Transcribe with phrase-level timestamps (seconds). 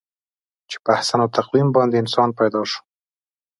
[0.69, 2.81] چې په احسن تقویم باندې انسان پیدا شو.